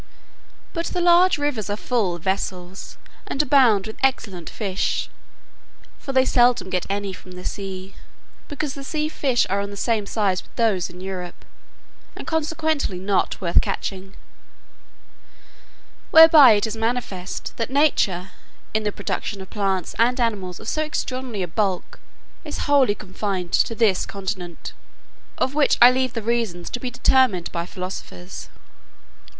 But 0.73 0.87
the 0.87 0.99
large 0.99 1.37
rivers 1.37 1.69
are 1.69 1.77
full 1.77 2.15
of 2.15 2.23
vessels, 2.23 2.97
and 3.27 3.39
abound 3.39 3.85
with 3.85 3.97
excellent 4.01 4.49
fish; 4.49 5.11
for 5.99 6.11
they 6.11 6.25
seldom 6.25 6.71
get 6.71 6.87
any 6.89 7.13
from 7.13 7.33
the 7.33 7.45
sea, 7.45 7.93
because 8.47 8.73
the 8.73 8.83
sea 8.83 9.09
fish 9.09 9.45
are 9.47 9.59
of 9.61 9.69
the 9.69 9.77
same 9.77 10.07
size 10.07 10.41
with 10.41 10.55
those 10.55 10.89
in 10.89 11.01
Europe, 11.01 11.45
and 12.15 12.25
consequently 12.25 12.97
not 12.97 13.39
worth 13.41 13.61
catching; 13.61 14.15
whereby 16.09 16.53
it 16.53 16.65
is 16.65 16.75
manifest, 16.75 17.55
that 17.57 17.69
nature, 17.69 18.31
in 18.73 18.81
the 18.81 18.91
production 18.91 19.39
of 19.39 19.51
plants 19.51 19.93
and 19.99 20.19
animals 20.19 20.59
of 20.59 20.67
so 20.67 20.81
extraordinary 20.81 21.43
a 21.43 21.47
bulk, 21.47 21.99
is 22.43 22.65
wholly 22.65 22.95
confined 22.95 23.53
to 23.53 23.75
this 23.75 24.07
continent, 24.07 24.73
of 25.37 25.53
which 25.53 25.77
I 25.79 25.91
leave 25.91 26.13
the 26.13 26.23
reasons 26.23 26.71
to 26.71 26.79
be 26.79 26.89
determined 26.89 27.51
by 27.51 27.67
philosophers. 27.67 28.49